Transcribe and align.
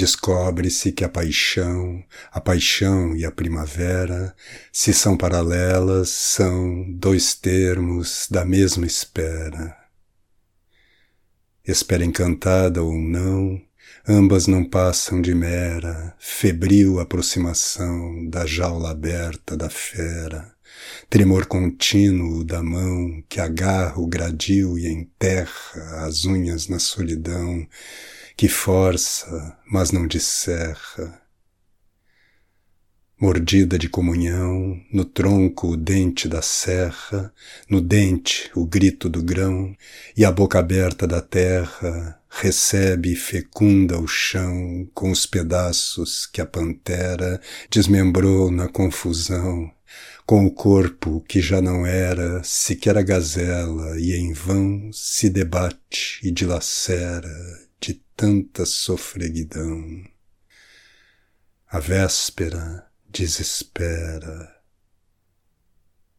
Descobre-se 0.00 0.92
que 0.92 1.04
a 1.04 1.10
paixão, 1.10 2.02
a 2.32 2.40
paixão 2.40 3.14
e 3.14 3.26
a 3.26 3.30
primavera, 3.30 4.34
se 4.72 4.94
são 4.94 5.14
paralelas, 5.14 6.08
são 6.08 6.90
dois 6.90 7.34
termos 7.34 8.26
da 8.30 8.42
mesma 8.42 8.86
espera. 8.86 9.76
Espera 11.62 12.02
encantada 12.02 12.82
ou 12.82 12.94
não, 12.94 13.60
ambas 14.08 14.46
não 14.46 14.64
passam 14.64 15.20
de 15.20 15.34
mera, 15.34 16.16
febril 16.18 16.98
aproximação 16.98 18.26
da 18.26 18.46
jaula 18.46 18.92
aberta 18.92 19.54
da 19.54 19.68
fera, 19.68 20.50
tremor 21.10 21.44
contínuo 21.44 22.42
da 22.42 22.62
mão 22.62 23.22
que 23.28 23.38
agarra 23.38 24.00
o 24.00 24.06
gradil 24.06 24.78
e 24.78 24.88
enterra 24.88 26.06
as 26.06 26.24
unhas 26.24 26.68
na 26.68 26.78
solidão, 26.78 27.68
que 28.36 28.48
força, 28.48 29.56
mas 29.70 29.92
não 29.92 30.06
descerra. 30.06 31.20
Mordida 33.20 33.78
de 33.78 33.86
comunhão, 33.86 34.80
no 34.90 35.04
tronco 35.04 35.68
o 35.68 35.76
dente 35.76 36.26
da 36.26 36.40
serra, 36.40 37.30
no 37.68 37.78
dente 37.78 38.50
o 38.54 38.64
grito 38.64 39.10
do 39.10 39.22
grão, 39.22 39.76
e 40.16 40.24
a 40.24 40.32
boca 40.32 40.58
aberta 40.58 41.06
da 41.06 41.20
terra 41.20 42.18
recebe 42.30 43.12
e 43.12 43.16
fecunda 43.16 43.98
o 43.98 44.06
chão 44.06 44.88
com 44.94 45.10
os 45.10 45.26
pedaços 45.26 46.24
que 46.24 46.40
a 46.40 46.46
pantera 46.46 47.38
desmembrou 47.68 48.50
na 48.50 48.68
confusão, 48.68 49.70
com 50.24 50.46
o 50.46 50.50
corpo 50.50 51.22
que 51.28 51.42
já 51.42 51.60
não 51.60 51.84
era 51.84 52.42
sequer 52.42 52.96
a 52.96 53.02
gazela 53.02 54.00
e 54.00 54.14
em 54.14 54.32
vão 54.32 54.90
se 54.94 55.28
debate 55.28 56.20
e 56.22 56.30
dilacera 56.30 57.28
tanta 58.20 58.66
sofreguidão. 58.66 60.04
A 61.68 61.80
véspera 61.80 62.86
desespera 63.08 64.59